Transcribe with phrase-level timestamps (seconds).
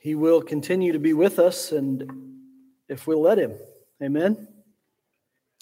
[0.00, 2.10] He will continue to be with us, and
[2.88, 3.54] if we'll let Him.
[4.02, 4.48] Amen.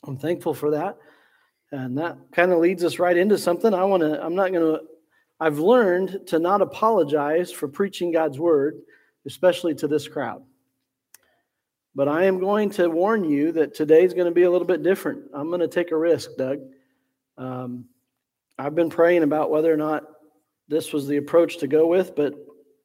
[0.05, 0.97] I'm thankful for that.
[1.73, 3.75] And that kind of leads us right into something.
[3.75, 4.85] I want to, I'm not going to,
[5.41, 8.79] I've learned to not apologize for preaching God's word,
[9.27, 10.45] especially to this crowd.
[11.97, 14.85] But I am going to warn you that today's going to be a little bit
[14.85, 15.25] different.
[15.35, 16.61] I'm going to take a risk, Doug.
[17.37, 17.87] Um,
[18.57, 20.05] I've been praying about whether or not
[20.69, 22.35] this was the approach to go with, but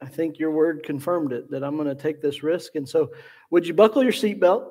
[0.04, 2.76] I think your word confirmed it that I'm going to take this risk.
[2.76, 3.12] And so,
[3.52, 4.68] would you buckle your seatbelt?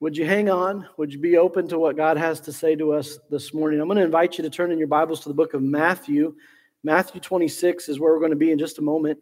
[0.00, 0.88] Would you hang on?
[0.96, 3.80] Would you be open to what God has to say to us this morning?
[3.80, 6.34] I'm going to invite you to turn in your Bibles to the book of Matthew.
[6.82, 9.20] Matthew 26 is where we're going to be in just a moment.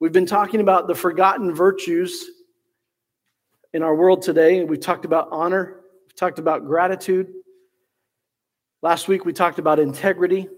[0.00, 2.28] We've been talking about the forgotten virtues
[3.72, 4.64] in our world today.
[4.64, 7.32] We've talked about honor, we've talked about gratitude.
[8.82, 10.48] Last week, we talked about integrity.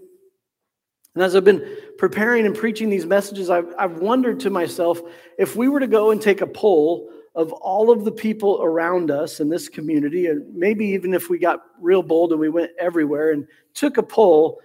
[1.15, 1.65] And as I've been
[1.97, 5.01] preparing and preaching these messages, I've, I've wondered to myself
[5.37, 9.11] if we were to go and take a poll of all of the people around
[9.11, 12.71] us in this community, and maybe even if we got real bold and we went
[12.79, 14.59] everywhere and took a poll,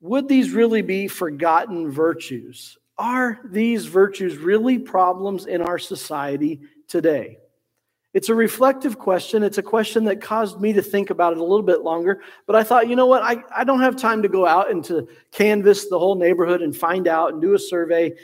[0.00, 2.76] would these really be forgotten virtues?
[2.98, 7.38] Are these virtues really problems in our society today?
[8.14, 9.42] It's a reflective question.
[9.42, 12.22] It's a question that caused me to think about it a little bit longer.
[12.46, 13.22] But I thought, you know what?
[13.22, 16.74] I, I don't have time to go out and to canvass the whole neighborhood and
[16.74, 18.14] find out and do a survey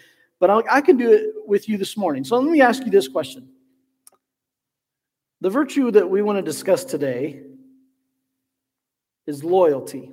[0.41, 2.25] but I, I can do it with you this morning.
[2.25, 3.49] So let me ask you this question.
[5.43, 7.43] The virtue that we want to discuss today
[9.27, 10.11] is loyalty.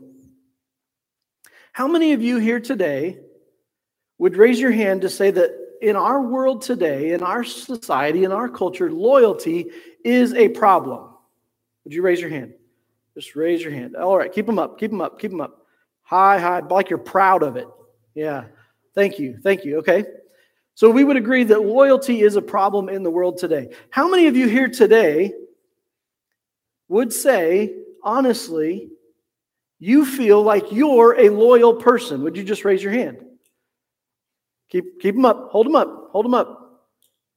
[1.71, 3.19] How many of you here today
[4.17, 8.31] would raise your hand to say that in our world today, in our society, in
[8.31, 9.71] our culture, loyalty
[10.03, 11.09] is a problem?
[11.83, 12.53] Would you raise your hand?
[13.15, 13.95] Just raise your hand.
[13.95, 15.65] All right, keep them up, keep them up, keep them up.
[16.03, 17.67] High, high, like you're proud of it.
[18.13, 18.45] Yeah.
[18.95, 19.37] Thank you.
[19.43, 19.77] Thank you.
[19.79, 20.05] Okay.
[20.73, 23.69] So we would agree that loyalty is a problem in the world today.
[23.89, 25.33] How many of you here today
[26.87, 28.89] would say, honestly,
[29.79, 32.23] you feel like you're a loyal person?
[32.23, 33.23] Would you just raise your hand?
[34.69, 35.49] Keep, keep them up.
[35.51, 36.09] Hold them up.
[36.11, 36.67] Hold them up.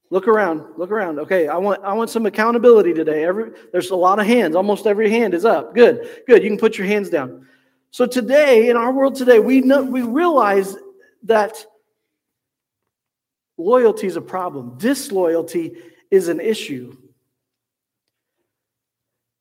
[0.09, 0.65] Look around.
[0.77, 1.19] Look around.
[1.19, 3.23] Okay, I want I want some accountability today.
[3.23, 4.57] Every there's a lot of hands.
[4.57, 5.73] Almost every hand is up.
[5.73, 6.23] Good.
[6.27, 6.43] Good.
[6.43, 7.47] You can put your hands down.
[7.91, 10.75] So today in our world today, we know we realize
[11.23, 11.65] that
[13.57, 15.77] loyalty is a problem, disloyalty
[16.09, 16.97] is an issue.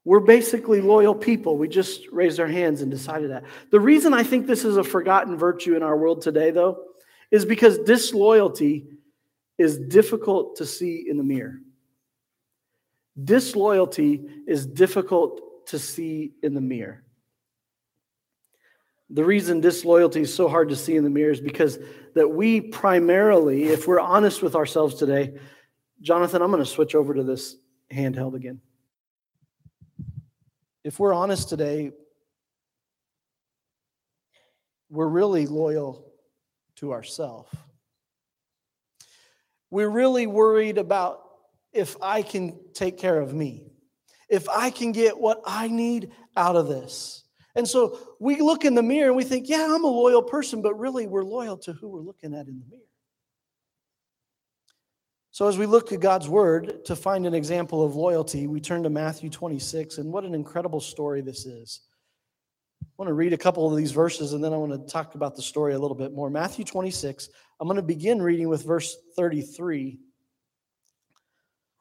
[0.05, 1.59] We're basically loyal people.
[1.59, 3.45] We just raised our hands and decided that.
[3.71, 6.85] The reason I think this is a forgotten virtue in our world today, though,
[7.31, 8.87] is because disloyalty
[9.59, 11.59] is difficult to see in the mirror.
[13.23, 17.05] Disloyalty is difficult to see in the mirror.
[19.11, 21.79] The reason disloyalty is so hard to see in the mirror is because
[22.15, 25.35] that we primarily, if we're honest with ourselves today,
[26.01, 27.57] Jonathan, I'm going to switch over to this
[27.93, 28.61] handheld again.
[30.85, 31.91] If we're honest today,
[34.89, 36.10] we're really loyal
[36.81, 37.51] to ourselves.
[39.71, 41.23] We're really worried about
[41.73, 43.73] if I can take care of me,
[44.29, 47.25] if I can get what I need out of this.
[47.55, 50.63] And so we look in the mirror and we think, yeah, I'm a loyal person,
[50.63, 52.83] but really we're loyal to who we're looking at in the mirror.
[55.33, 58.83] So as we look at God's word to find an example of loyalty, we turn
[58.83, 61.81] to Matthew 26, and what an incredible story this is.
[62.83, 65.15] I want to read a couple of these verses and then I want to talk
[65.15, 66.31] about the story a little bit more.
[66.31, 69.99] Matthew 26, I'm going to begin reading with verse 33.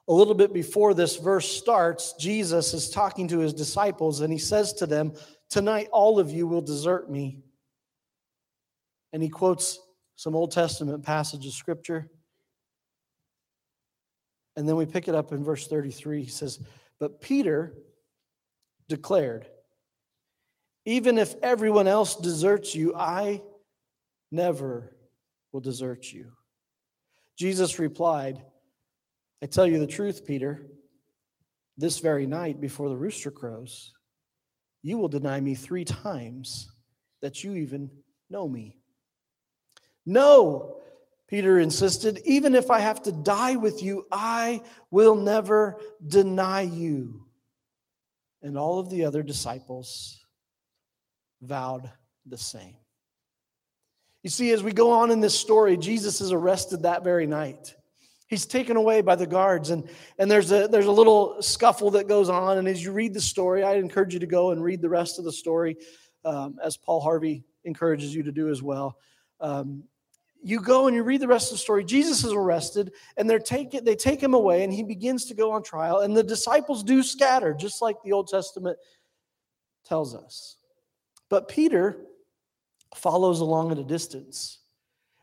[0.07, 4.39] A little bit before this verse starts, Jesus is talking to his disciples and he
[4.39, 5.13] says to them,
[5.49, 7.41] Tonight, all of you will desert me.
[9.13, 9.79] And he quotes
[10.15, 12.09] some Old Testament passage of scripture.
[14.55, 16.23] And then we pick it up in verse 33.
[16.23, 16.59] He says,
[16.99, 17.73] But Peter
[18.89, 19.47] declared,
[20.85, 23.41] Even if everyone else deserts you, I
[24.31, 24.95] never
[25.51, 26.31] will desert you.
[27.37, 28.41] Jesus replied,
[29.41, 30.65] I tell you the truth, Peter,
[31.77, 33.93] this very night before the rooster crows,
[34.81, 36.69] you will deny me three times
[37.21, 37.89] that you even
[38.29, 38.77] know me.
[40.05, 40.77] No,
[41.27, 47.25] Peter insisted, even if I have to die with you, I will never deny you.
[48.41, 50.25] And all of the other disciples
[51.41, 51.89] vowed
[52.25, 52.75] the same.
[54.23, 57.75] You see, as we go on in this story, Jesus is arrested that very night.
[58.27, 59.89] He's taken away by the guards, and,
[60.19, 62.59] and there's, a, there's a little scuffle that goes on.
[62.59, 65.17] And as you read the story, I encourage you to go and read the rest
[65.17, 65.77] of the story,
[66.25, 68.97] um, as Paul Harvey encourages you to do as well.
[69.39, 69.83] Um,
[70.43, 71.83] you go and you read the rest of the story.
[71.83, 75.51] Jesus is arrested, and they're take, they take him away, and he begins to go
[75.51, 75.99] on trial.
[75.99, 78.77] And the disciples do scatter, just like the Old Testament
[79.85, 80.57] tells us.
[81.29, 81.97] But Peter
[82.95, 84.59] follows along at a distance.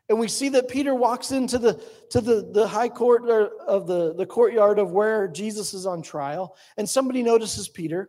[0.08, 3.88] And we see that Peter walks into the, to the, the high court or of
[3.88, 6.56] the, the courtyard of where Jesus is on trial.
[6.76, 8.08] And somebody notices Peter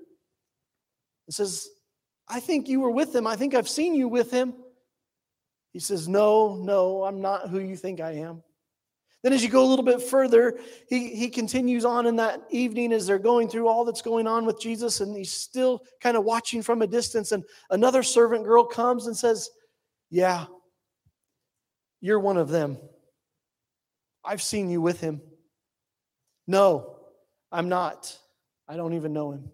[1.25, 1.67] and says,
[2.27, 3.25] I think you were with him.
[3.25, 4.53] I think I've seen you with him.
[5.73, 8.43] He says, No, no, I'm not who you think I am.
[9.23, 12.93] Then, as you go a little bit further, he, he continues on in that evening
[12.93, 16.23] as they're going through all that's going on with Jesus, and he's still kind of
[16.23, 17.31] watching from a distance.
[17.31, 19.49] And another servant girl comes and says,
[20.11, 20.45] Yeah,
[21.99, 22.77] you're one of them.
[24.23, 25.21] I've seen you with him.
[26.45, 26.97] No,
[27.51, 28.17] I'm not.
[28.67, 29.49] I don't even know him.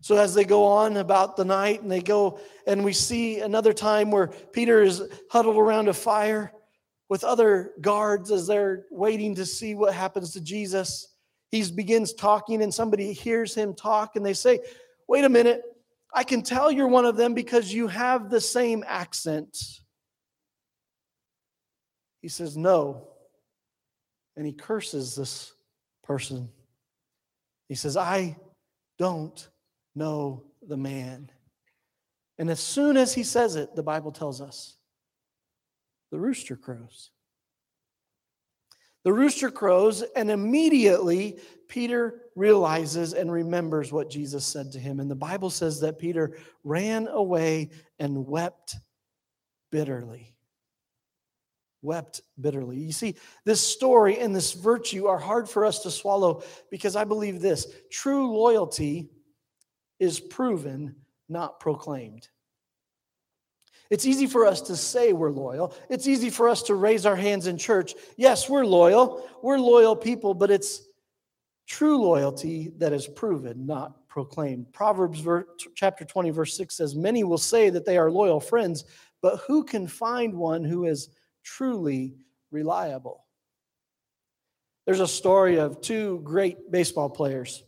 [0.00, 3.72] So as they go on about the night and they go, and we see another
[3.72, 6.52] time where Peter is huddled around a fire
[7.14, 11.14] with other guards as they're waiting to see what happens to Jesus.
[11.52, 14.58] He begins talking, and somebody hears him talk, and they say,
[15.06, 15.62] Wait a minute,
[16.12, 19.56] I can tell you're one of them because you have the same accent.
[22.20, 23.06] He says, No.
[24.36, 25.52] And he curses this
[26.02, 26.48] person.
[27.68, 28.36] He says, I
[28.98, 29.48] don't
[29.94, 31.30] know the man.
[32.38, 34.78] And as soon as he says it, the Bible tells us
[36.14, 37.10] the rooster crows.
[39.02, 45.00] The rooster crows, and immediately Peter realizes and remembers what Jesus said to him.
[45.00, 48.76] And the Bible says that Peter ran away and wept
[49.72, 50.36] bitterly.
[51.82, 52.78] Wept bitterly.
[52.78, 57.02] You see, this story and this virtue are hard for us to swallow because I
[57.02, 59.10] believe this true loyalty
[59.98, 60.94] is proven,
[61.28, 62.28] not proclaimed.
[63.94, 65.72] It's easy for us to say we're loyal.
[65.88, 67.94] It's easy for us to raise our hands in church.
[68.16, 69.24] Yes, we're loyal.
[69.40, 70.82] We're loyal people, but it's
[71.68, 74.72] true loyalty that is proven, not proclaimed.
[74.72, 75.24] Proverbs
[75.76, 78.84] chapter 20, verse 6 says, Many will say that they are loyal friends,
[79.22, 81.10] but who can find one who is
[81.44, 82.16] truly
[82.50, 83.24] reliable?
[84.86, 87.62] There's a story of two great baseball players.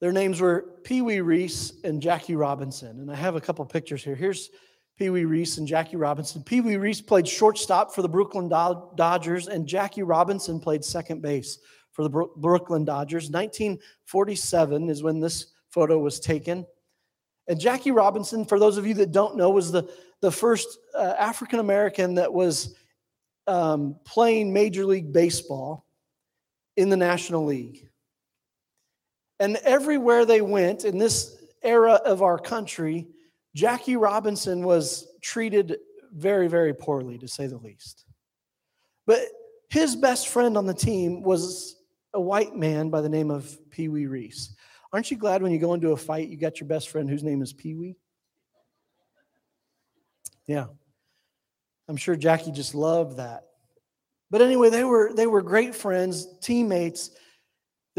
[0.00, 3.00] Their names were Pee Wee Reese and Jackie Robinson.
[3.00, 4.14] And I have a couple pictures here.
[4.14, 4.50] Here's
[4.96, 6.42] Pee Wee Reese and Jackie Robinson.
[6.42, 11.58] Pee Wee Reese played shortstop for the Brooklyn Dodgers, and Jackie Robinson played second base
[11.92, 13.30] for the Brooklyn Dodgers.
[13.30, 16.66] 1947 is when this photo was taken.
[17.48, 19.90] And Jackie Robinson, for those of you that don't know, was the,
[20.20, 22.74] the first uh, African American that was
[23.46, 25.86] um, playing Major League Baseball
[26.76, 27.87] in the National League.
[29.40, 33.08] And everywhere they went in this era of our country,
[33.54, 35.78] Jackie Robinson was treated
[36.12, 38.04] very, very poorly, to say the least.
[39.06, 39.20] But
[39.70, 41.76] his best friend on the team was
[42.14, 44.54] a white man by the name of Pee Wee Reese.
[44.92, 47.22] Aren't you glad when you go into a fight, you got your best friend whose
[47.22, 47.96] name is Pee Wee?
[50.46, 50.66] Yeah.
[51.88, 53.44] I'm sure Jackie just loved that.
[54.30, 57.10] But anyway, they were they were great friends, teammates,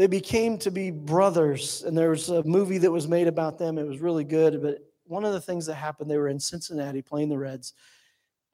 [0.00, 1.82] they became to be brothers.
[1.82, 3.76] And there was a movie that was made about them.
[3.76, 4.62] It was really good.
[4.62, 7.74] But one of the things that happened, they were in Cincinnati playing the Reds.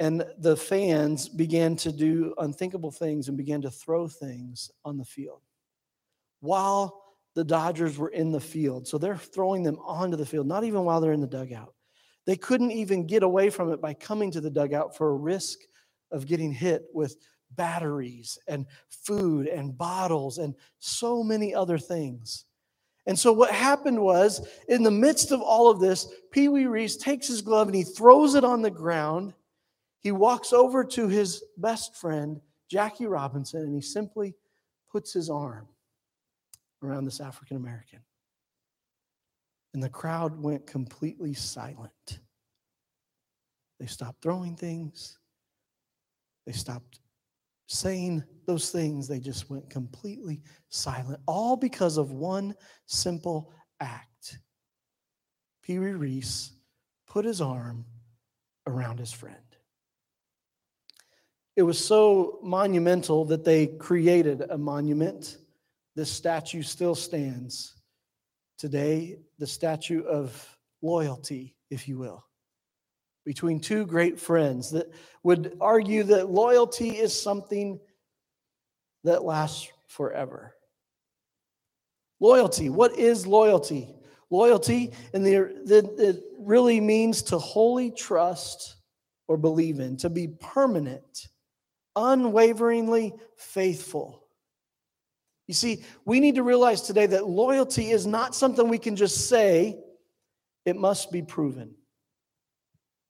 [0.01, 5.05] And the fans began to do unthinkable things and began to throw things on the
[5.05, 5.41] field
[6.41, 7.05] while
[7.37, 8.89] the Dodgers were in the field.
[8.89, 11.75] So they're throwing them onto the field, not even while they're in the dugout.
[12.27, 15.61] They couldn't even get away from it by coming to the dugout for a risk
[16.11, 17.17] of getting hit with
[17.57, 22.45] batteries and food and bottles and so many other things.
[23.07, 26.97] And so what happened was, in the midst of all of this, Pee Wee Reese
[26.97, 29.33] takes his glove and he throws it on the ground.
[30.01, 34.35] He walks over to his best friend, Jackie Robinson, and he simply
[34.91, 35.69] puts his arm
[36.83, 38.01] around this African American.
[39.73, 42.21] And the crowd went completely silent.
[43.79, 45.19] They stopped throwing things.
[46.47, 47.01] They stopped
[47.67, 52.55] saying those things, they just went completely silent, all because of one
[52.87, 54.39] simple act.
[55.63, 56.53] Pee Wee Reese
[57.07, 57.85] put his arm
[58.67, 59.37] around his friend.
[61.57, 65.39] It was so monumental that they created a monument.
[65.95, 67.75] This statue still stands
[68.59, 72.27] today, the statue of loyalty, if you will
[73.27, 74.87] between two great friends that
[75.25, 77.81] would argue that loyalty is something
[79.03, 80.55] that lasts forever.
[82.21, 83.93] Loyalty, what is loyalty?
[84.31, 88.77] Loyalty, and it really means to wholly trust
[89.27, 91.29] or believe in, to be permanent,
[91.97, 94.23] unwaveringly faithful.
[95.49, 99.29] You see, we need to realize today that loyalty is not something we can just
[99.29, 99.79] say,
[100.65, 101.75] it must be proven.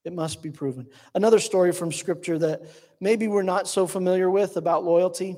[0.07, 0.87] It must be proven.
[1.15, 2.61] Another story from scripture that
[3.01, 5.35] maybe we're not so familiar with about loyalty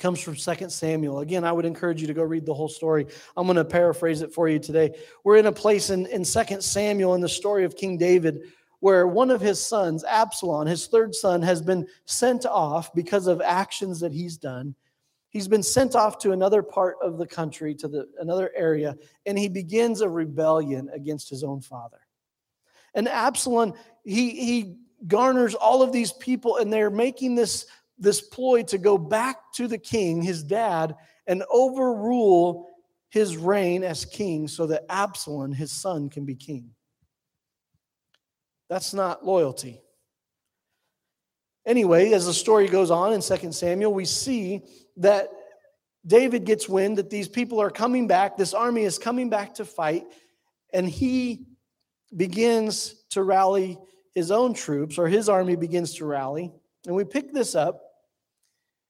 [0.00, 1.20] comes from 2 Samuel.
[1.20, 3.06] Again, I would encourage you to go read the whole story.
[3.36, 4.98] I'm going to paraphrase it for you today.
[5.22, 8.48] We're in a place in, in 2 Samuel in the story of King David
[8.80, 13.40] where one of his sons, Absalom, his third son, has been sent off because of
[13.40, 14.74] actions that he's done.
[15.30, 19.38] He's been sent off to another part of the country, to the, another area, and
[19.38, 22.00] he begins a rebellion against his own father.
[22.94, 24.76] And Absalom, he, he
[25.06, 27.66] garners all of these people, and they're making this,
[27.98, 32.68] this ploy to go back to the king, his dad, and overrule
[33.10, 36.70] his reign as king so that Absalom, his son, can be king.
[38.68, 39.80] That's not loyalty.
[41.64, 44.62] Anyway, as the story goes on in 2 Samuel, we see
[44.96, 45.28] that
[46.06, 49.64] David gets wind that these people are coming back, this army is coming back to
[49.64, 50.06] fight,
[50.72, 51.47] and he
[52.16, 53.78] begins to rally
[54.14, 56.52] his own troops, or his army begins to rally.
[56.86, 57.82] And we pick this up,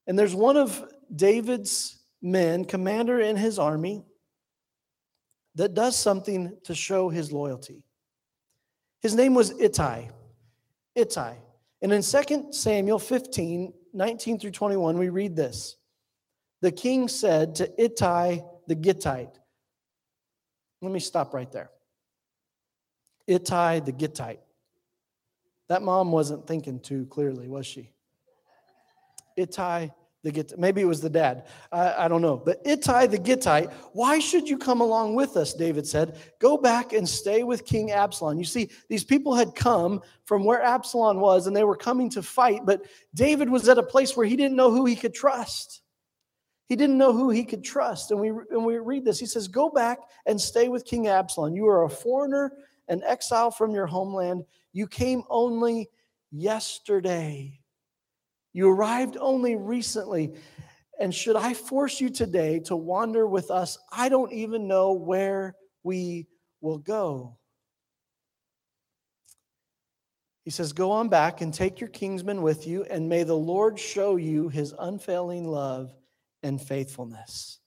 [0.06, 0.82] and there's one of
[1.14, 4.04] David's men, commander in his army,
[5.54, 7.82] that does something to show his loyalty.
[9.00, 10.08] His name was Ittai.
[10.94, 11.36] Ittai.
[11.82, 15.76] And in 2 Samuel 15, 19 through 21, we read this.
[16.60, 19.38] The king said to Ittai the Gittite,
[20.80, 21.70] let me stop right there.
[23.28, 24.40] Ittai the Gittite.
[25.68, 27.92] That mom wasn't thinking too clearly, was she?
[29.36, 29.90] Ittai
[30.24, 30.58] the Gittite.
[30.58, 31.46] Maybe it was the dad.
[31.70, 32.36] I, I don't know.
[32.36, 35.52] But Ittai the Gittite, why should you come along with us?
[35.54, 36.18] David said.
[36.40, 38.38] Go back and stay with King Absalom.
[38.38, 42.22] You see, these people had come from where Absalom was and they were coming to
[42.22, 45.82] fight, but David was at a place where he didn't know who he could trust.
[46.68, 48.10] He didn't know who he could trust.
[48.10, 49.18] And we, and we read this.
[49.18, 51.54] He says, Go back and stay with King Absalom.
[51.54, 52.52] You are a foreigner,
[52.88, 54.44] an exile from your homeland.
[54.72, 55.88] You came only
[56.30, 57.60] yesterday.
[58.52, 60.34] You arrived only recently.
[61.00, 65.54] And should I force you today to wander with us, I don't even know where
[65.84, 66.26] we
[66.60, 67.36] will go.
[70.44, 73.78] He says, Go on back and take your kingsmen with you, and may the Lord
[73.78, 75.94] show you his unfailing love
[76.42, 77.60] and faithfulness.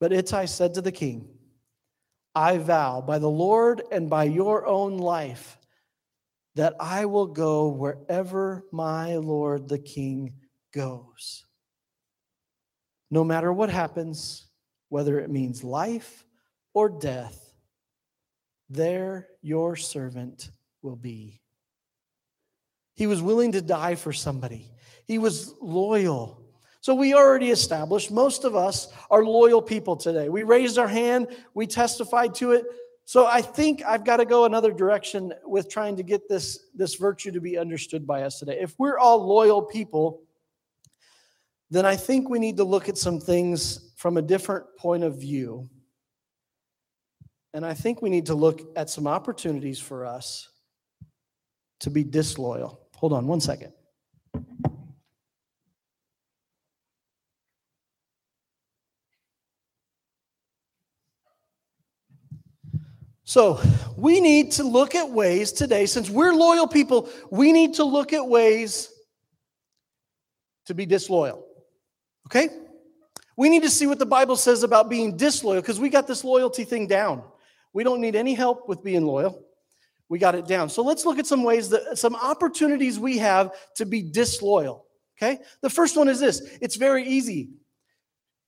[0.00, 1.28] But Ittai said to the king,
[2.34, 5.58] I vow by the Lord and by your own life
[6.56, 10.34] that I will go wherever my Lord the King
[10.72, 11.44] goes.
[13.10, 14.46] No matter what happens,
[14.88, 16.24] whether it means life
[16.72, 17.52] or death,
[18.68, 20.50] there your servant
[20.82, 21.40] will be.
[22.94, 24.70] He was willing to die for somebody,
[25.06, 26.43] he was loyal.
[26.84, 30.28] So we already established most of us are loyal people today.
[30.28, 32.66] We raised our hand, we testified to it.
[33.06, 36.96] So I think I've got to go another direction with trying to get this, this
[36.96, 38.58] virtue to be understood by us today.
[38.60, 40.24] If we're all loyal people,
[41.70, 45.18] then I think we need to look at some things from a different point of
[45.18, 45.70] view.
[47.54, 50.50] And I think we need to look at some opportunities for us
[51.80, 52.78] to be disloyal.
[52.96, 53.72] Hold on one second.
[63.24, 63.60] So
[63.96, 68.12] we need to look at ways today, since we're loyal people, we need to look
[68.12, 68.90] at ways
[70.66, 71.44] to be disloyal.
[72.26, 72.48] Okay?
[73.36, 76.22] We need to see what the Bible says about being disloyal because we got this
[76.22, 77.22] loyalty thing down.
[77.72, 79.42] We don't need any help with being loyal.
[80.08, 80.68] We got it down.
[80.68, 84.84] So let's look at some ways that some opportunities we have to be disloyal.
[85.18, 85.40] Okay?
[85.62, 87.50] The first one is this it's very easy.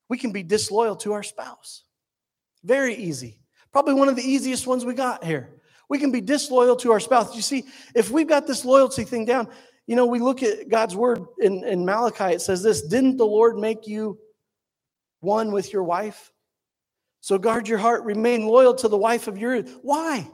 [0.09, 1.83] We can be disloyal to our spouse.
[2.63, 3.41] Very easy.
[3.77, 5.51] Probably one of the easiest ones we got here.
[5.91, 7.37] We can be disloyal to our spouse.
[7.37, 7.65] You see,
[7.95, 9.49] if we've got this loyalty thing down,
[9.87, 13.27] you know, we look at God's word in, in Malachi, it says this Didn't the
[13.27, 14.19] Lord make you
[15.21, 16.33] one with your wife?
[17.21, 19.61] So guard your heart, remain loyal to the wife of your.
[19.83, 20.27] Why?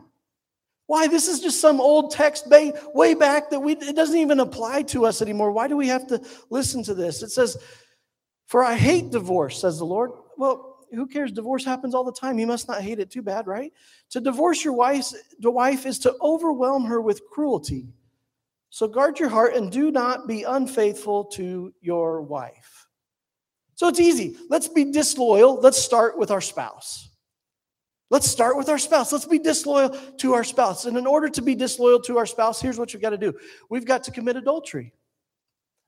[0.86, 1.08] Why?
[1.08, 5.04] This is just some old text way back that we, it doesn't even apply to
[5.04, 5.50] us anymore.
[5.50, 7.24] Why do we have to listen to this?
[7.24, 7.56] It says,
[8.46, 10.12] For I hate divorce, says the Lord.
[10.38, 11.32] Well, who cares?
[11.32, 12.38] Divorce happens all the time.
[12.38, 13.72] You must not hate it too bad, right?
[14.10, 17.88] To divorce your wife, the wife is to overwhelm her with cruelty.
[18.70, 22.86] So guard your heart and do not be unfaithful to your wife.
[23.74, 24.36] So it's easy.
[24.48, 25.60] Let's be disloyal.
[25.60, 27.10] Let's start with our spouse.
[28.10, 29.10] Let's start with our spouse.
[29.10, 30.84] Let's be disloyal to our spouse.
[30.84, 33.34] And in order to be disloyal to our spouse, here's what you've got to do
[33.70, 34.92] we've got to commit adultery.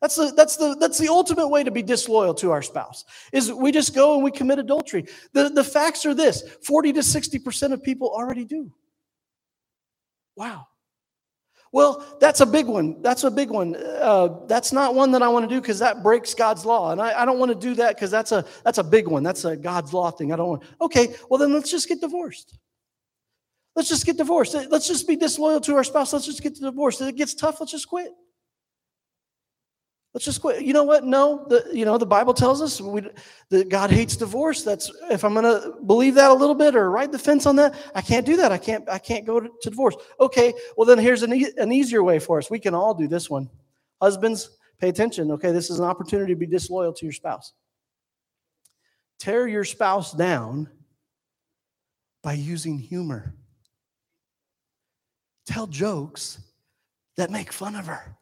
[0.00, 3.50] That's the, that's, the, that's the ultimate way to be disloyal to our spouse is
[3.50, 7.72] we just go and we commit adultery the, the facts are this 40 to 60%
[7.72, 8.70] of people already do
[10.36, 10.66] wow
[11.74, 13.02] well, that's a big one.
[13.02, 13.74] That's a big one.
[13.74, 17.02] Uh, that's not one that I want to do because that breaks God's law, and
[17.02, 19.24] I, I don't want to do that because that's a that's a big one.
[19.24, 20.32] That's a God's law thing.
[20.32, 20.62] I don't want.
[20.80, 22.56] Okay, well then let's just get divorced.
[23.74, 24.54] Let's just get divorced.
[24.54, 26.12] Let's just be disloyal to our spouse.
[26.12, 27.00] Let's just get divorced.
[27.00, 28.12] If it gets tough, let's just quit.
[30.14, 30.62] Let's just quit.
[30.62, 31.02] You know what?
[31.02, 33.02] No, the, you know the Bible tells us we,
[33.48, 34.62] that God hates divorce.
[34.62, 37.56] That's if I'm going to believe that a little bit or ride the fence on
[37.56, 38.52] that, I can't do that.
[38.52, 38.88] I can't.
[38.88, 39.96] I can't go to, to divorce.
[40.20, 40.54] Okay.
[40.76, 42.48] Well, then here's an, e- an easier way for us.
[42.48, 43.50] We can all do this one.
[44.00, 45.32] Husbands, pay attention.
[45.32, 47.52] Okay, this is an opportunity to be disloyal to your spouse.
[49.18, 50.70] Tear your spouse down
[52.22, 53.34] by using humor.
[55.44, 56.38] Tell jokes
[57.16, 58.16] that make fun of her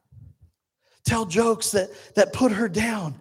[1.04, 3.18] tell jokes that, that put her down.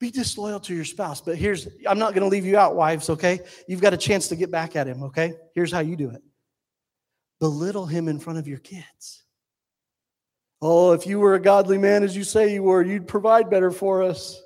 [0.00, 1.20] Be disloyal to your spouse.
[1.20, 3.40] But here's, I'm not going to leave you out, wives, okay?
[3.68, 5.34] You've got a chance to get back at him, okay?
[5.54, 6.22] Here's how you do it
[7.40, 9.24] belittle him in front of your kids.
[10.60, 13.72] Oh, if you were a godly man as you say you were, you'd provide better
[13.72, 14.40] for us.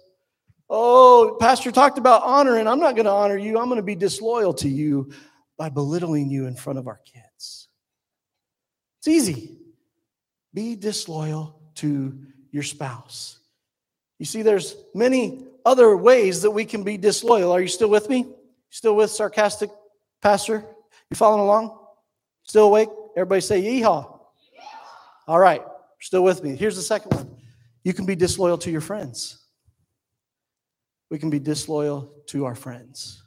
[0.70, 3.58] Oh, Pastor talked about honor, and I'm not going to honor you.
[3.58, 5.12] I'm going to be disloyal to you
[5.58, 7.68] by belittling you in front of our kids.
[8.98, 9.58] It's easy.
[10.54, 12.18] Be disloyal to
[12.56, 13.38] your spouse.
[14.18, 17.52] You see, there's many other ways that we can be disloyal.
[17.52, 18.24] Are you still with me?
[18.70, 19.68] Still with sarcastic
[20.22, 20.64] pastor?
[21.10, 21.78] You following along?
[22.44, 22.88] Still awake?
[23.14, 24.18] Everybody say yeehaw.
[25.28, 25.62] All right,
[26.00, 26.56] still with me.
[26.56, 27.36] Here's the second one.
[27.84, 29.44] You can be disloyal to your friends.
[31.10, 33.22] We can be disloyal to our friends.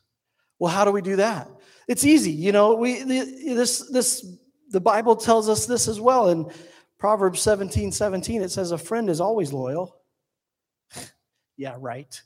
[0.58, 1.48] Well, how do we do that?
[1.88, 2.32] It's easy.
[2.32, 4.26] You know, we this this
[4.70, 6.30] the Bible tells us this as well.
[6.30, 6.52] And
[7.00, 9.96] Proverbs 17 17, it says, A friend is always loyal.
[11.58, 12.22] yeah, right.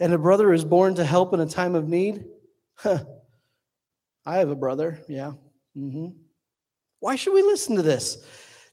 [0.00, 2.24] And a brother is born to help in a time of need.
[2.84, 5.00] I have a brother.
[5.08, 5.32] Yeah.
[5.76, 6.08] Mm-hmm.
[7.00, 8.24] Why should we listen to this?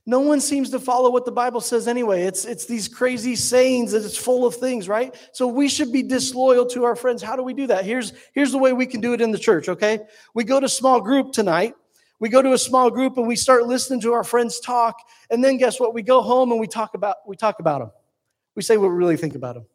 [0.07, 2.23] No one seems to follow what the Bible says anyway.
[2.23, 5.15] It's, it's these crazy sayings that it's full of things, right?
[5.33, 7.23] So we should be disloyal to our friends.
[7.23, 7.85] How do we do that?
[7.85, 10.01] Here's, here's the way we can do it in the church, okay?
[10.35, 11.73] We go to small group tonight
[12.19, 14.95] we go to a small group and we start listening to our friends talk,
[15.29, 15.93] and then guess what?
[15.93, 17.91] We go home and we talk about we talk about them.
[18.55, 19.65] We say what we really think about them.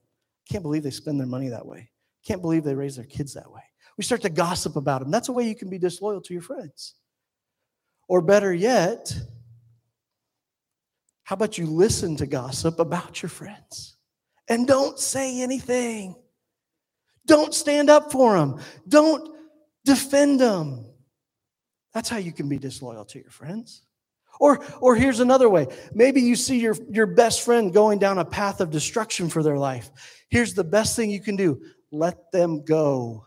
[0.48, 1.90] Can't believe they spend their money that way.
[2.24, 3.62] Can't believe they raise their kids that way.
[3.96, 5.11] We start to gossip about them.
[5.11, 6.94] That's a way you can be disloyal to your friends.
[8.09, 9.14] Or better yet,
[11.22, 13.96] how about you listen to gossip about your friends
[14.48, 16.16] and don't say anything?
[17.26, 18.61] Don't stand up for them.
[18.88, 19.37] Don't
[19.85, 20.89] defend them.
[21.94, 23.83] That's how you can be disloyal to your friends.
[24.38, 25.66] Or, or here's another way.
[25.92, 29.59] Maybe you see your, your best friend going down a path of destruction for their
[29.59, 29.90] life.
[30.31, 31.61] Here's the best thing you can do
[31.92, 33.26] let them go.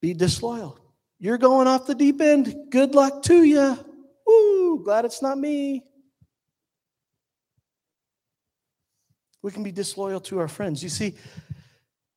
[0.00, 0.78] Be disloyal.
[1.18, 2.54] You're going off the deep end.
[2.70, 3.76] Good luck to you.
[4.26, 5.82] Woo, glad it's not me.
[9.42, 10.82] We can be disloyal to our friends.
[10.82, 11.16] You see,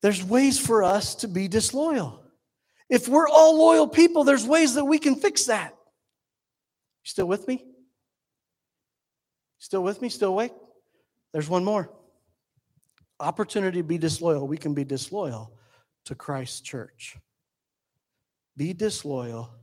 [0.02, 2.21] there's ways for us to be disloyal.
[2.92, 5.74] If we're all loyal people, there's ways that we can fix that.
[7.04, 7.64] Still with me?
[9.56, 10.10] Still with me?
[10.10, 10.52] Still awake?
[11.32, 11.90] There's one more.
[13.18, 14.46] Opportunity to be disloyal.
[14.46, 15.56] We can be disloyal
[16.04, 17.16] to Christ's church.
[18.58, 19.54] Be disloyal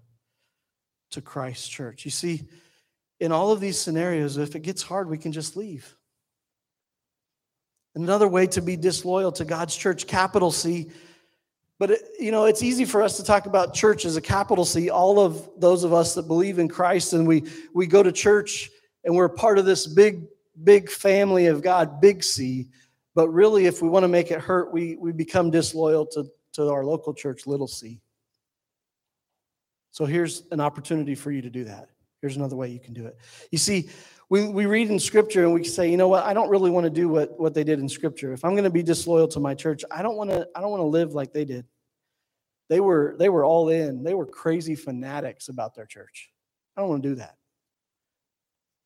[1.11, 2.05] to Christ's church.
[2.05, 2.49] You see,
[3.19, 5.95] in all of these scenarios, if it gets hard, we can just leave.
[7.93, 10.89] Another way to be disloyal to God's church, capital C,
[11.79, 14.65] but, it, you know, it's easy for us to talk about church as a capital
[14.65, 18.11] C, all of those of us that believe in Christ and we, we go to
[18.11, 18.69] church
[19.03, 20.25] and we're part of this big,
[20.63, 22.67] big family of God, big C.
[23.15, 26.69] But really, if we want to make it hurt, we, we become disloyal to, to
[26.69, 27.99] our local church, little c.
[29.91, 31.89] So here's an opportunity for you to do that.
[32.21, 33.17] Here's another way you can do it.
[33.51, 33.89] You see,
[34.29, 36.83] we, we read in scripture and we say, you know what, I don't really want
[36.83, 38.31] to do what, what they did in scripture.
[38.31, 40.69] If I'm going to be disloyal to my church, I don't want to, I don't
[40.69, 41.65] want to live like they did.
[42.69, 44.03] They were, they were all in.
[44.03, 46.29] They were crazy fanatics about their church.
[46.77, 47.35] I don't want to do that.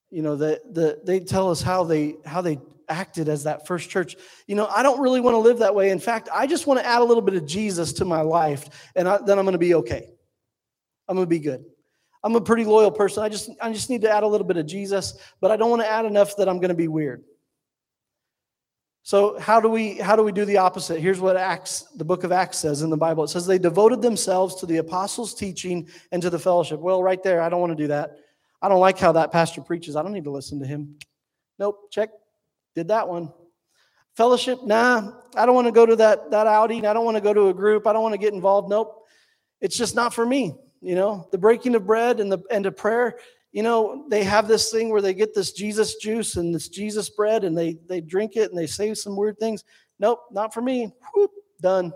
[0.10, 3.90] You know, the, the, they tell us how they, how they acted as that first
[3.90, 4.16] church.
[4.48, 5.90] You know, I don't really want to live that way.
[5.90, 8.92] In fact, I just want to add a little bit of Jesus to my life
[8.96, 10.08] and I, then I'm going to be okay.
[11.10, 11.66] I'm going to be good.
[12.24, 13.24] I'm a pretty loyal person.
[13.24, 15.70] I just, I just need to add a little bit of Jesus, but I don't
[15.70, 17.24] want to add enough that I'm going to be weird.
[19.06, 21.02] So how do we how do we do the opposite?
[21.02, 23.26] Here's what Acts, the book of Acts says in the Bible.
[23.26, 26.80] It says they devoted themselves to the apostles' teaching and to the fellowship.
[26.80, 28.18] Well, right there, I don't want to do that.
[28.62, 29.98] I don't like how that pastor preaches.
[29.98, 30.96] I don't need to listen to him.
[31.60, 32.12] Nope, check.
[32.76, 33.34] Did that one.
[34.16, 36.86] Fellowship, nah, I don't want to go to that, that outing.
[36.86, 37.86] I don't want to go to a group.
[37.88, 38.70] I don't want to get involved.
[38.70, 39.06] Nope.
[39.60, 40.56] It's just not for me.
[40.84, 43.18] You know, the breaking of bread and the and a prayer,
[43.54, 47.10] you know, they have this thing where they get this Jesus juice and this Jesus
[47.10, 49.64] bread and they they drink it and they say some weird things.
[49.98, 50.92] Nope, not for me.
[51.16, 51.94] Whoop, done.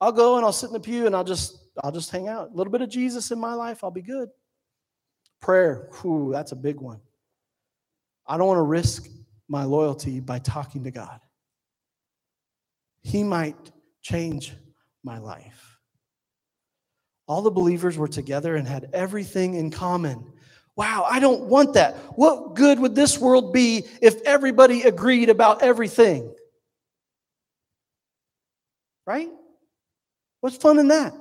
[0.00, 2.50] I'll go and I'll sit in the pew and I'll just I'll just hang out.
[2.50, 4.30] A little bit of Jesus in my life, I'll be good.
[5.40, 7.00] Prayer, whew, that's a big one.
[8.26, 9.08] I don't want to risk
[9.48, 11.20] my loyalty by talking to God.
[13.02, 13.70] He might
[14.02, 14.54] change
[15.04, 15.71] my life.
[17.26, 20.32] All the believers were together and had everything in common.
[20.74, 21.96] Wow, I don't want that.
[22.16, 26.34] What good would this world be if everybody agreed about everything?
[29.06, 29.28] Right?
[30.40, 31.14] What's fun in that?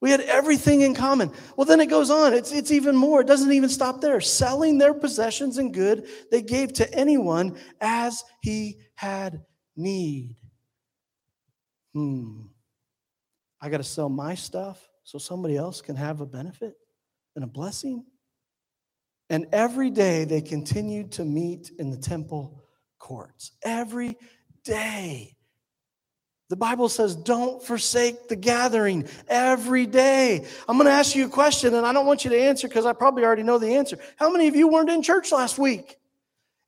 [0.00, 1.32] We had everything in common.
[1.56, 2.34] Well, then it goes on.
[2.34, 3.22] It's, it's even more.
[3.22, 4.20] It doesn't even stop there.
[4.20, 9.42] Selling their possessions and good they gave to anyone as he had
[9.76, 10.36] need.
[11.94, 12.42] Hmm.
[13.64, 16.74] I got to sell my stuff so somebody else can have a benefit
[17.34, 18.04] and a blessing.
[19.30, 22.62] And every day they continued to meet in the temple
[22.98, 23.52] courts.
[23.64, 24.18] Every
[24.64, 25.34] day.
[26.50, 30.46] The Bible says, don't forsake the gathering every day.
[30.68, 32.84] I'm going to ask you a question, and I don't want you to answer because
[32.84, 33.96] I probably already know the answer.
[34.16, 35.96] How many of you weren't in church last week?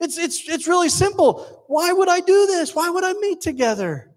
[0.01, 1.65] It's, it's, it's really simple.
[1.67, 2.75] Why would I do this?
[2.75, 4.16] Why would I meet together?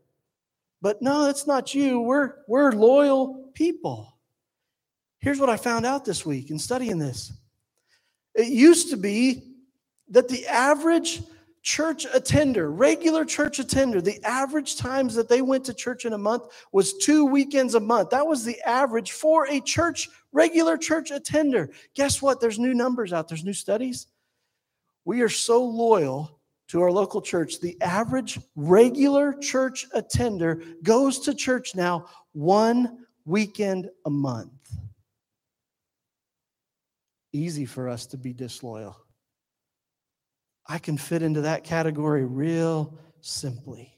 [0.82, 2.00] But no, it's not you.
[2.00, 4.18] We're, we're loyal people.
[5.20, 7.34] Here's what I found out this week in studying this
[8.36, 9.56] it used to be
[10.10, 11.22] that the average
[11.62, 16.18] church attender, regular church attender, the average times that they went to church in a
[16.18, 18.12] month was two weekends a month.
[18.12, 21.70] That was the average for a church, regular church attender.
[21.96, 22.40] Guess what?
[22.40, 24.08] There's new numbers out, there's new studies.
[25.04, 26.39] We are so loyal
[26.70, 27.60] to our local church.
[27.60, 34.52] The average regular church attender goes to church now one weekend a month.
[37.34, 38.98] Easy for us to be disloyal.
[40.68, 43.96] I can fit into that category real simply.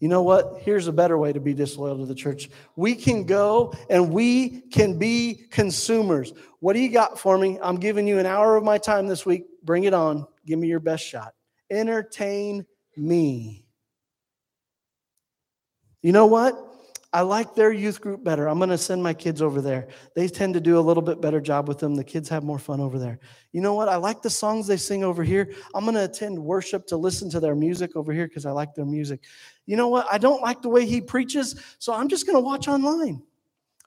[0.00, 0.58] You know what?
[0.60, 2.50] Here's a better way to be disloyal to the church.
[2.74, 6.32] We can go and we can be consumers.
[6.58, 7.58] What do you got for me?
[7.62, 9.44] I'm giving you an hour of my time this week.
[9.62, 10.26] Bring it on.
[10.44, 11.32] Give me your best shot.
[11.70, 13.64] Entertain me.
[16.02, 16.54] You know what?
[17.14, 18.48] I like their youth group better.
[18.48, 19.86] I'm going to send my kids over there.
[20.16, 21.94] They tend to do a little bit better job with them.
[21.94, 23.20] The kids have more fun over there.
[23.52, 23.88] You know what?
[23.88, 25.54] I like the songs they sing over here.
[25.76, 28.74] I'm going to attend worship to listen to their music over here because I like
[28.74, 29.22] their music.
[29.64, 30.08] You know what?
[30.10, 33.22] I don't like the way he preaches, so I'm just going to watch online.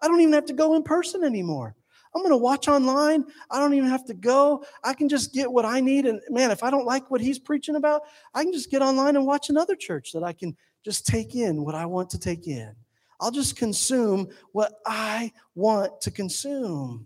[0.02, 1.76] I don't even have to go in person anymore.
[2.18, 3.26] I'm going to watch online.
[3.52, 4.66] I don't even have to go.
[4.84, 6.08] I can just get what I need.
[6.08, 8.02] And man, if I don't like what he's preaching about,
[8.34, 11.64] I can just get online and watch another church that I can just take in
[11.64, 12.74] what I want to take in.
[13.22, 17.06] I'll just consume what I want to consume.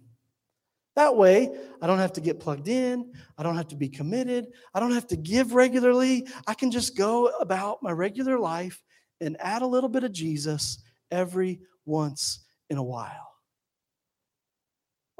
[0.95, 3.11] That way, I don't have to get plugged in.
[3.37, 4.47] I don't have to be committed.
[4.73, 6.25] I don't have to give regularly.
[6.47, 8.81] I can just go about my regular life
[9.19, 13.30] and add a little bit of Jesus every once in a while.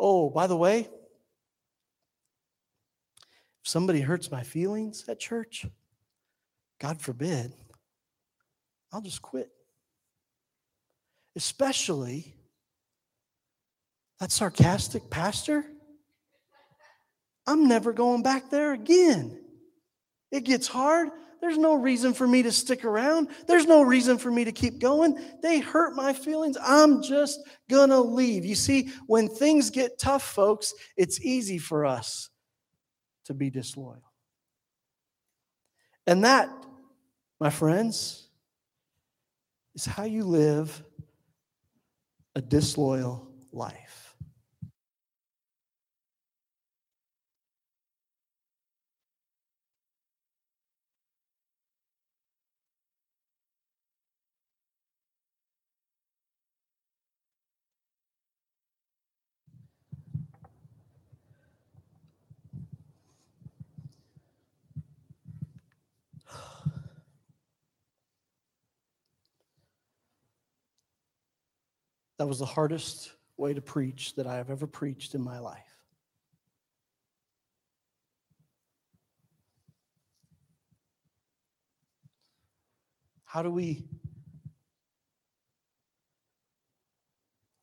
[0.02, 0.90] Oh, by the way, if
[3.64, 5.68] somebody hurts my feelings at church,
[6.80, 7.54] God forbid,
[8.92, 9.52] I'll just quit
[11.36, 12.36] especially
[14.20, 15.66] that sarcastic pastor,
[17.48, 19.40] I'm never going back there again.
[20.32, 21.10] It gets hard.
[21.42, 23.30] There's no reason for me to stick around.
[23.48, 25.18] There's no reason for me to keep going.
[25.42, 26.56] They hurt my feelings.
[26.62, 28.46] I'm just going to leave.
[28.46, 32.30] You see, when things get tough, folks, it's easy for us
[33.26, 34.04] to be disloyal.
[36.06, 36.50] And that,
[37.40, 38.30] my friends,
[39.74, 40.84] is how you live
[42.36, 44.01] a disloyal life.
[72.22, 75.58] That was the hardest way to preach that I have ever preached in my life.
[83.26, 83.88] How do we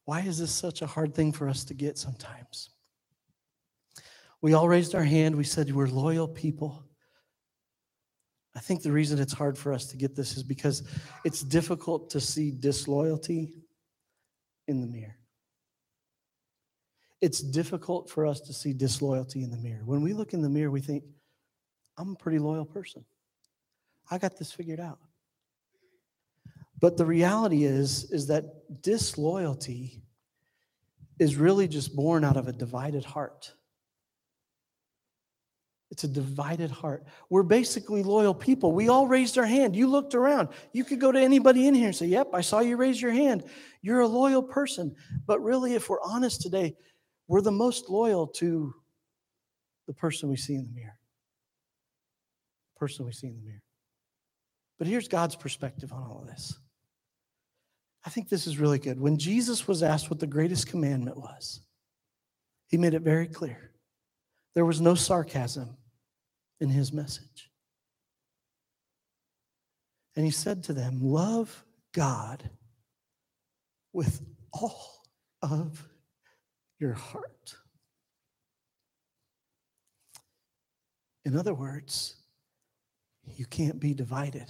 [0.07, 2.71] Why is this such a hard thing for us to get sometimes?
[4.40, 5.37] We all raised our hand.
[5.37, 6.83] We said we're loyal people.
[8.57, 10.83] I think the reason it's hard for us to get this is because
[11.25, 13.55] it's difficult to see disloyalty
[14.68, 15.16] in the mirror.
[17.20, 19.83] It's difficult for us to see disloyalty in the mirror.
[19.85, 21.02] When we look in the mirror, we think,
[21.96, 23.04] I'm a pretty loyal person.
[24.11, 25.00] I got this figured out.
[26.81, 30.00] But the reality is, is that disloyalty
[31.18, 33.52] is really just born out of a divided heart.
[35.90, 37.07] It's a divided heart.
[37.31, 38.72] We're basically loyal people.
[38.72, 39.74] We all raised our hand.
[39.74, 40.48] You looked around.
[40.72, 43.11] You could go to anybody in here and say, Yep, I saw you raise your
[43.11, 43.44] hand.
[43.81, 44.94] You're a loyal person.
[45.27, 46.77] But really, if we're honest today,
[47.27, 48.74] we're the most loyal to
[49.87, 50.98] the person we see in the mirror.
[52.77, 53.62] Person we see in the mirror.
[54.79, 56.55] But here's God's perspective on all of this.
[58.05, 59.01] I think this is really good.
[59.01, 61.61] When Jesus was asked what the greatest commandment was,
[62.68, 63.72] he made it very clear.
[64.55, 65.78] There was no sarcasm
[66.61, 67.51] in his message.
[70.16, 72.51] And he said to them, Love God
[73.92, 74.21] with
[74.53, 75.03] all
[75.42, 75.87] of
[76.79, 77.55] your heart.
[81.25, 82.16] In other words,
[83.37, 84.47] you can't be divided.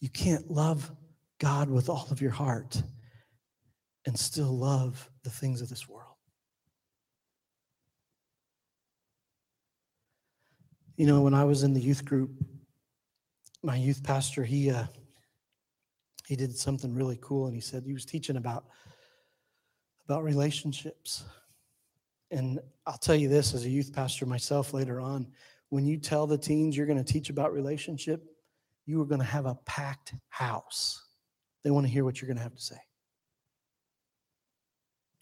[0.00, 0.90] You can't love
[1.38, 2.82] God with all of your heart
[4.06, 6.07] and still love the things of this world.
[10.98, 12.32] You know, when I was in the youth group,
[13.62, 14.86] my youth pastor, he uh,
[16.26, 18.64] he did something really cool, and he said he was teaching about
[20.06, 21.22] about relationships.
[22.32, 25.28] And I'll tell you this as a youth pastor myself later on,
[25.68, 28.24] when you tell the teens you're going to teach about relationship,
[28.84, 31.00] you are going to have a packed house.
[31.62, 32.80] They want to hear what you're going to have to say.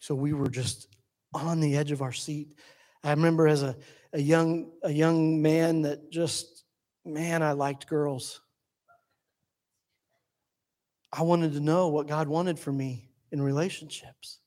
[0.01, 0.89] So we were just
[1.35, 2.55] on the edge of our seat.
[3.05, 3.77] I remember as a,
[4.17, 6.65] a young a young man that just
[7.05, 8.41] man, I liked girls.
[11.13, 14.39] I wanted to know what God wanted for me in relationships.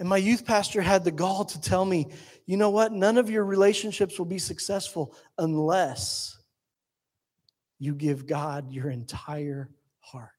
[0.00, 2.08] And my youth pastor had the gall to tell me,
[2.44, 2.90] you know what?
[2.90, 6.36] None of your relationships will be successful unless
[7.78, 10.30] you give God your entire heart.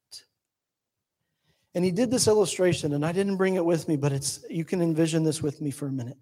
[1.74, 4.66] And he did this illustration, and I didn't bring it with me, but it's you
[4.66, 6.18] can envision this with me for a minute.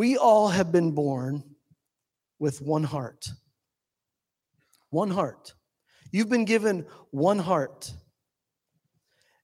[0.00, 1.44] We all have been born
[2.38, 3.28] with one heart.
[4.88, 5.52] One heart.
[6.10, 7.92] You've been given one heart.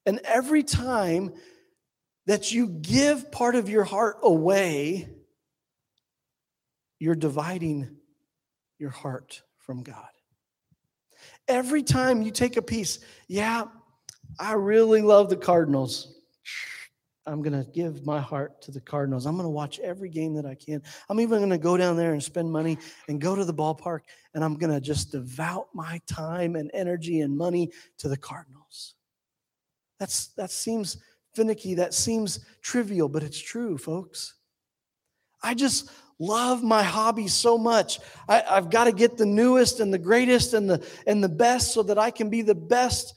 [0.07, 1.35] And every time
[2.25, 5.11] that you give part of your heart away,
[6.99, 7.91] you're dividing
[8.79, 10.09] your heart from God.
[11.47, 13.65] Every time you take a piece, yeah,
[14.41, 16.15] I really love the Cardinals.
[17.27, 19.27] I'm going to give my heart to the Cardinals.
[19.27, 20.83] I'm going to watch every game that I can.
[21.09, 24.01] I'm even going to go down there and spend money and go to the ballpark,
[24.35, 28.95] and I'm going to just devote my time and energy and money to the Cardinals.
[29.99, 30.99] That's, that seems
[31.35, 31.75] finicky.
[31.75, 34.35] That seems trivial, but it's true, folks.
[35.43, 37.99] I just love my hobby so much.
[38.29, 41.73] I, have got to get the newest and the greatest and the, and the best
[41.73, 43.15] so that I can be the best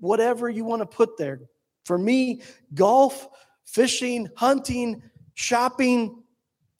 [0.00, 1.40] whatever you want to put there.
[1.86, 2.42] For me,
[2.74, 3.28] golf,
[3.72, 5.02] fishing, hunting,
[5.34, 6.22] shopping,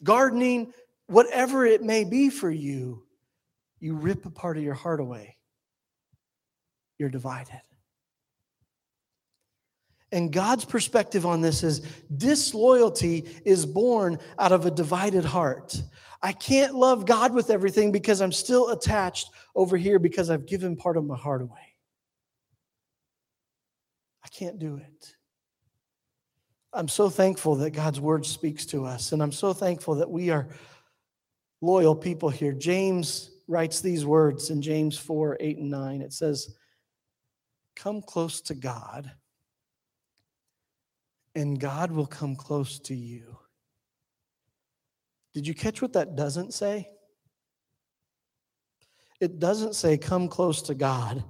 [0.05, 0.73] gardening,
[1.07, 3.05] whatever it may be for you,
[3.81, 5.37] you rip a part of your heart away.
[6.99, 7.63] You're divided.
[10.13, 11.81] And God's perspective on this is
[12.15, 15.83] disloyalty is born out of a divided heart.
[16.21, 20.77] I can't love God with everything because I'm still attached over here because I've given
[20.77, 21.77] part of my heart away.
[24.23, 25.17] I can't do it.
[26.73, 30.31] I'm so thankful that God's word speaks to us, and I'm so thankful that we
[30.31, 30.49] are
[31.61, 32.53] loyal people here.
[32.53, 36.01] James writes these words in James 4 8 and 9.
[36.01, 36.55] It says,
[37.77, 39.11] Come close to God,
[41.35, 43.37] and God will come close to you.
[45.35, 46.89] Did you catch what that doesn't say?
[49.21, 51.23] It doesn't say, Come close to God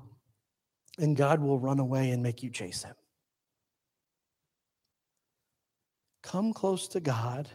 [0.99, 2.95] and God will run away and make you chase him.
[6.23, 7.49] Come close to God,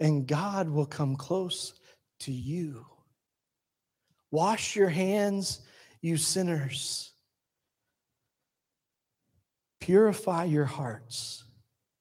[0.00, 1.74] and God will come close
[2.20, 2.86] to you.
[4.30, 5.60] Wash your hands,
[6.00, 7.12] you sinners.
[9.80, 11.44] Purify your hearts,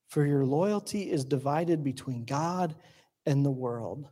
[0.08, 2.76] for your loyalty is divided between God
[3.26, 4.08] and the world.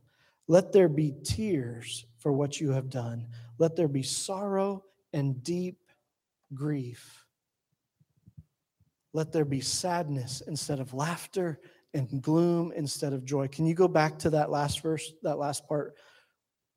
[0.47, 3.27] Let there be tears for what you have done.
[3.57, 4.83] Let there be sorrow
[5.13, 5.79] and deep
[6.53, 7.22] grief.
[9.13, 11.59] Let there be sadness instead of laughter
[11.93, 13.47] and gloom instead of joy.
[13.47, 15.93] Can you go back to that last verse, that last part,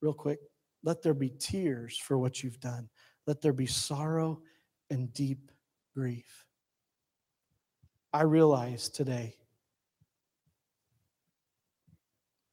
[0.02, 0.38] real quick?
[0.84, 2.88] Let there be tears for what you've done.
[3.26, 4.42] Let there be sorrow
[4.90, 5.50] and deep
[5.94, 6.44] grief.
[8.12, 9.34] I realize today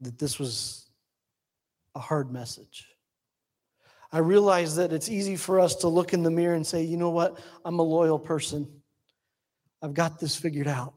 [0.01, 0.87] that this was
[1.95, 2.87] a hard message.
[4.11, 6.97] I realize that it's easy for us to look in the mirror and say, you
[6.97, 7.39] know what?
[7.65, 8.67] I'm a loyal person.
[9.83, 10.93] I've got this figured out.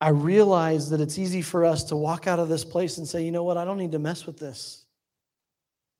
[0.00, 3.24] I realize that it's easy for us to walk out of this place and say,
[3.24, 3.56] you know what?
[3.56, 4.86] I don't need to mess with this.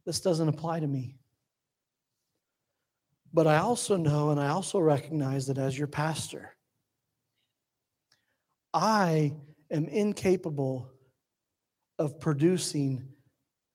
[0.06, 1.16] This doesn't apply to me.
[3.32, 6.54] But I also know and I also recognize that as your pastor,
[8.72, 9.32] I
[9.70, 10.88] am incapable
[11.98, 13.08] of producing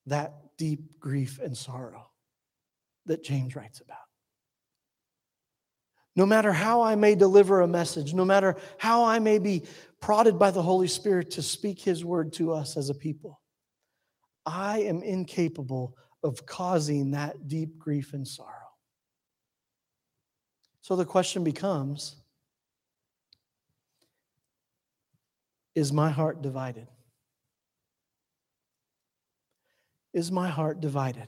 [0.05, 2.07] that deep grief and sorrow
[3.05, 4.06] that James writes about.
[6.17, 9.67] No matter how I may deliver a message, no matter how I may be
[10.01, 13.39] prodded by the Holy Spirit to speak His word to us as a people,
[14.43, 18.49] I am incapable of causing that deep grief and sorrow.
[20.81, 22.15] So the question becomes
[25.75, 26.87] Is my heart divided?
[30.13, 31.27] Is my heart divided?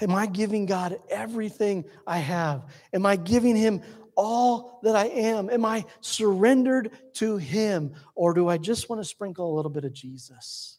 [0.00, 2.64] Am I giving God everything I have?
[2.92, 3.80] Am I giving Him
[4.14, 5.48] all that I am?
[5.48, 7.94] Am I surrendered to Him?
[8.14, 10.78] Or do I just want to sprinkle a little bit of Jesus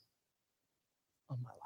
[1.29, 1.57] on my life?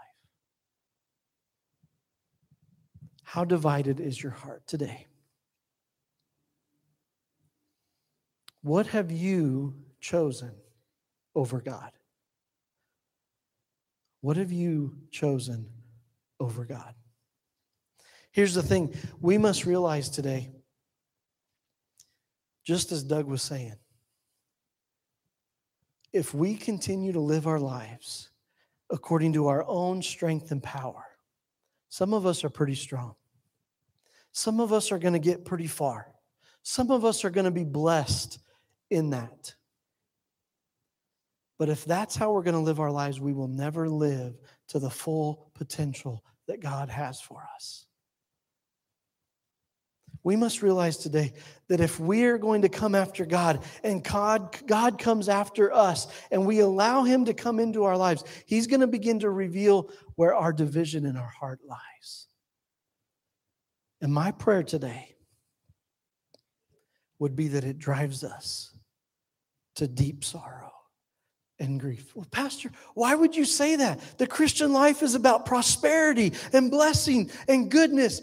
[3.23, 5.07] How divided is your heart today?
[8.61, 10.51] What have you chosen
[11.35, 11.91] over God?
[14.21, 15.67] What have you chosen
[16.39, 16.93] over God?
[18.31, 20.51] Here's the thing we must realize today,
[22.63, 23.75] just as Doug was saying,
[26.13, 28.29] if we continue to live our lives
[28.89, 31.05] according to our own strength and power,
[31.89, 33.15] some of us are pretty strong.
[34.31, 36.07] Some of us are going to get pretty far.
[36.63, 38.39] Some of us are going to be blessed
[38.89, 39.55] in that.
[41.57, 44.35] But if that's how we're going to live our lives, we will never live
[44.69, 47.85] to the full potential that God has for us.
[50.23, 51.33] We must realize today
[51.67, 56.45] that if we're going to come after God and God, God comes after us and
[56.45, 60.35] we allow Him to come into our lives, He's going to begin to reveal where
[60.35, 62.27] our division in our heart lies.
[63.99, 65.15] And my prayer today
[67.19, 68.75] would be that it drives us
[69.75, 70.71] to deep sorrow
[71.59, 72.15] and grief.
[72.15, 73.99] Well, Pastor, why would you say that?
[74.17, 78.21] The Christian life is about prosperity and blessing and goodness.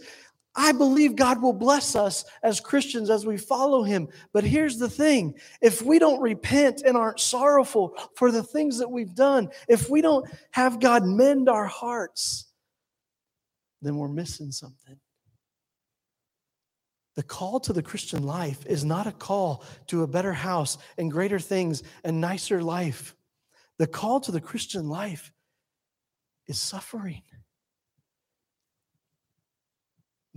[0.60, 4.08] I believe God will bless us as Christians as we follow Him.
[4.32, 8.90] But here's the thing if we don't repent and aren't sorrowful for the things that
[8.90, 12.46] we've done, if we don't have God mend our hearts,
[13.82, 14.98] then we're missing something.
[17.14, 21.08] The call to the Christian life is not a call to a better house and
[21.08, 23.14] greater things and nicer life.
[23.78, 25.32] The call to the Christian life
[26.48, 27.22] is suffering.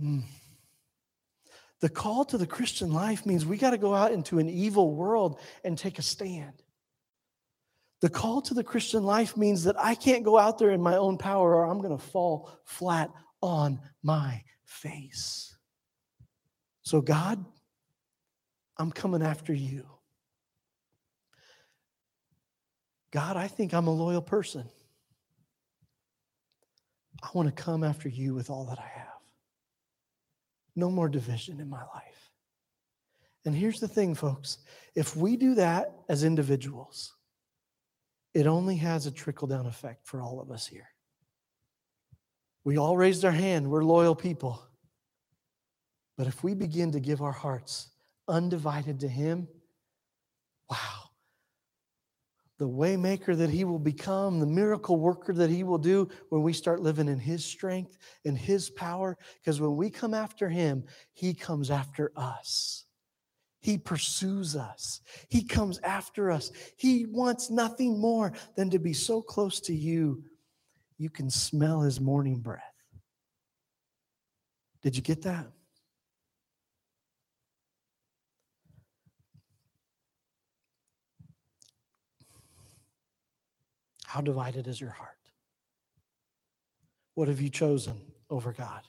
[0.02, 0.24] Mm.
[1.80, 4.94] The call to the Christian life means we got to go out into an evil
[4.94, 6.62] world and take a stand.
[8.00, 10.96] The call to the Christian life means that I can't go out there in my
[10.96, 13.10] own power or I'm going to fall flat
[13.40, 15.56] on my face.
[16.82, 17.44] So, God,
[18.76, 19.86] I'm coming after you.
[23.12, 24.68] God, I think I'm a loyal person.
[27.22, 29.11] I want to come after you with all that I have.
[30.74, 32.30] No more division in my life.
[33.44, 34.58] And here's the thing, folks
[34.94, 37.14] if we do that as individuals,
[38.34, 40.88] it only has a trickle down effect for all of us here.
[42.64, 44.62] We all raised our hand, we're loyal people.
[46.16, 47.88] But if we begin to give our hearts
[48.28, 49.48] undivided to Him,
[50.70, 51.11] wow.
[52.62, 56.52] The waymaker that He will become, the miracle worker that He will do when we
[56.52, 59.18] start living in His strength and His power.
[59.34, 62.84] Because when we come after Him, He comes after us.
[63.58, 65.00] He pursues us.
[65.28, 66.52] He comes after us.
[66.76, 70.22] He wants nothing more than to be so close to you,
[70.98, 72.62] you can smell His morning breath.
[74.82, 75.48] Did you get that?
[84.12, 85.16] How divided is your heart?
[87.14, 87.98] What have you chosen
[88.28, 88.82] over God?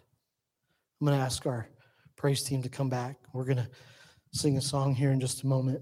[1.00, 1.70] I'm going to ask our
[2.18, 3.16] praise team to come back.
[3.32, 3.70] We're going to
[4.34, 5.82] sing a song here in just a moment.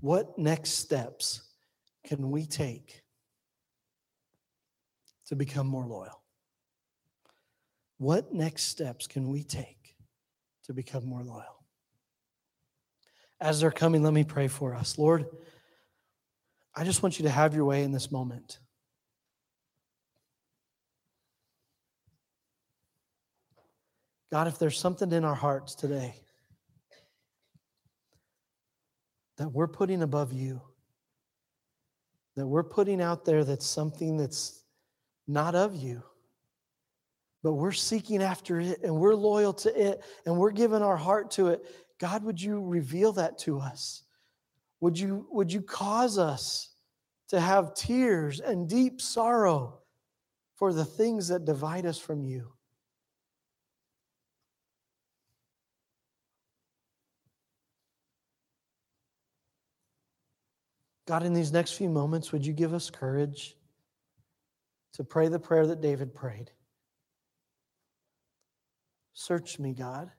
[0.00, 1.40] What next steps
[2.04, 3.00] can we take
[5.28, 6.20] to become more loyal?
[7.96, 9.96] What next steps can we take
[10.64, 11.55] to become more loyal?
[13.40, 14.98] As they're coming, let me pray for us.
[14.98, 15.26] Lord,
[16.74, 18.58] I just want you to have your way in this moment.
[24.30, 26.14] God, if there's something in our hearts today
[29.38, 30.60] that we're putting above you,
[32.36, 34.62] that we're putting out there that's something that's
[35.26, 36.02] not of you,
[37.42, 41.30] but we're seeking after it and we're loyal to it and we're giving our heart
[41.32, 41.64] to it,
[41.98, 44.02] God, would you reveal that to us?
[44.80, 46.70] Would you, would you cause us
[47.28, 49.80] to have tears and deep sorrow
[50.54, 52.52] for the things that divide us from you?
[61.06, 63.56] God, in these next few moments, would you give us courage
[64.94, 66.50] to pray the prayer that David prayed?
[69.14, 70.10] Search me, God,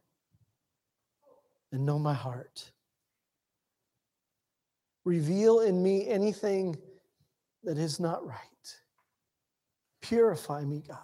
[1.72, 2.72] and know my heart.
[5.06, 6.78] Reveal in me anything
[7.64, 8.38] that is not right.
[10.02, 10.98] Purify me, God.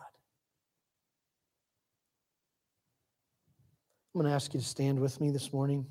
[4.13, 5.85] I'm going to ask you to stand with me this morning.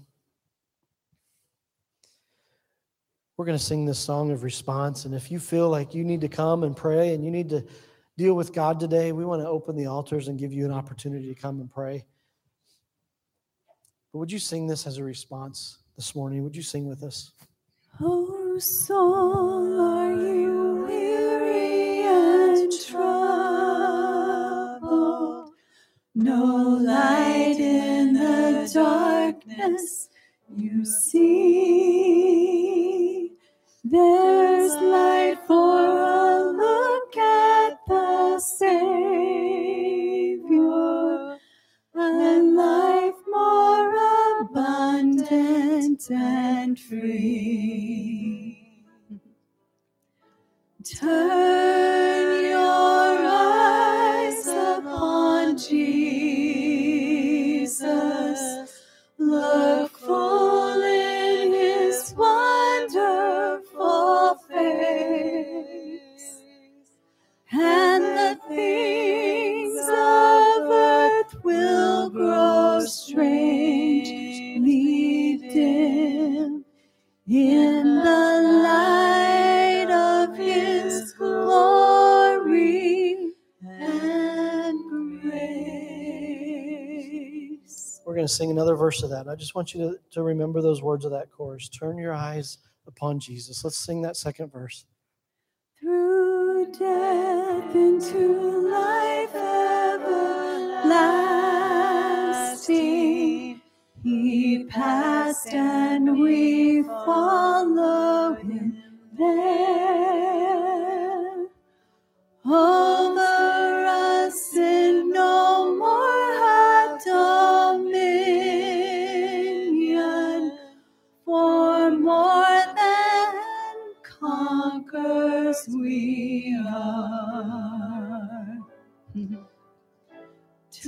[3.37, 5.05] We're going to sing this song of response.
[5.05, 7.65] And if you feel like you need to come and pray and you need to
[8.17, 11.35] deal with God today, we want to open the altars and give you an opportunity
[11.35, 12.05] to come and pray.
[14.13, 16.45] But would you sing this as a response this morning?
[16.45, 17.33] Would you sing with us?
[17.99, 23.13] Oh, soul, are you weary and troubled?
[26.15, 30.11] No light in the darkness
[30.55, 32.13] you see.
[33.83, 36.12] There's light for a
[46.11, 48.59] abundant and free.
[50.85, 51.72] Turn
[88.23, 89.27] going to sing another verse of that.
[89.27, 91.69] I just want you to, to remember those words of that chorus.
[91.69, 93.65] Turn your eyes upon Jesus.
[93.65, 94.87] Let's sing that second verse.
[95.81, 99.35] Through death into life
[100.85, 103.61] everlasting,
[104.05, 108.85] he passed and we follow him
[109.19, 109.73] there.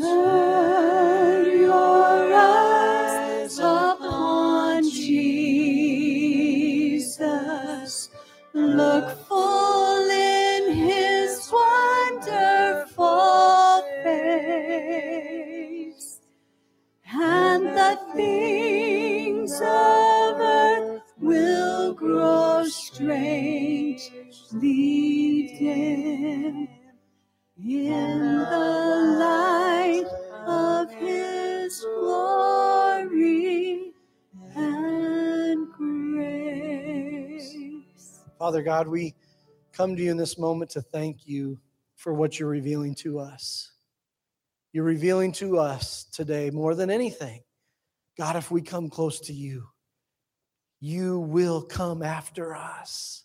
[0.04, 5.30] Turn your eyes upon Jesus.
[8.52, 13.02] Look full in his wonderful
[14.04, 16.20] face.
[17.10, 24.10] And the things ever will grow strange
[24.52, 26.68] lead in
[27.56, 28.73] the
[38.44, 39.14] Father God, we
[39.72, 41.58] come to you in this moment to thank you
[41.96, 43.72] for what you're revealing to us.
[44.70, 47.40] You're revealing to us today more than anything.
[48.18, 49.68] God, if we come close to you,
[50.78, 53.24] you will come after us.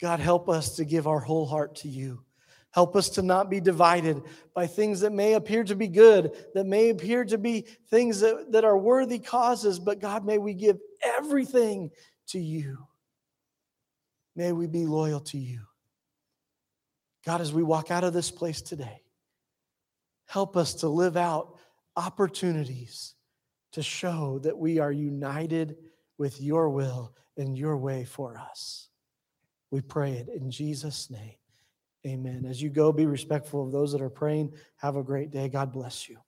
[0.00, 2.22] God, help us to give our whole heart to you.
[2.70, 4.22] Help us to not be divided
[4.54, 8.52] by things that may appear to be good, that may appear to be things that,
[8.52, 11.90] that are worthy causes, but God, may we give everything
[12.28, 12.87] to you.
[14.38, 15.62] May we be loyal to you.
[17.26, 19.02] God, as we walk out of this place today,
[20.26, 21.58] help us to live out
[21.96, 23.16] opportunities
[23.72, 25.74] to show that we are united
[26.18, 28.90] with your will and your way for us.
[29.72, 31.34] We pray it in Jesus' name.
[32.06, 32.46] Amen.
[32.48, 34.52] As you go, be respectful of those that are praying.
[34.76, 35.48] Have a great day.
[35.48, 36.18] God bless you.